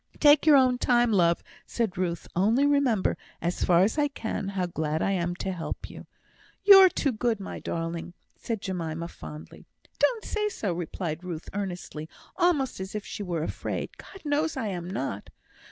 "Take 0.19 0.47
your 0.47 0.55
own 0.55 0.79
time, 0.79 1.11
love," 1.11 1.43
said 1.67 1.95
Ruth; 1.95 2.27
"only 2.35 2.65
remember, 2.65 3.15
as 3.39 3.63
far 3.63 3.83
as 3.83 3.99
I 3.99 4.07
can, 4.07 4.47
how 4.47 4.65
glad 4.65 5.03
I 5.03 5.11
am 5.11 5.35
to 5.35 5.51
help 5.51 5.91
you." 5.91 6.07
"You're 6.63 6.89
too 6.89 7.11
good, 7.11 7.39
my 7.39 7.59
darling!" 7.59 8.15
said 8.35 8.61
Jemima, 8.61 9.07
fondly. 9.09 9.67
"Don't 9.99 10.25
say 10.25 10.49
so," 10.49 10.73
replied 10.73 11.23
Ruth, 11.23 11.49
earnestly, 11.53 12.09
almost 12.35 12.79
as 12.79 12.95
if 12.95 13.05
she 13.05 13.21
were 13.21 13.43
afraid. 13.43 13.95
"God 13.97 14.25
knows 14.25 14.57
I 14.57 14.69
am 14.69 14.89
not." 14.89 15.29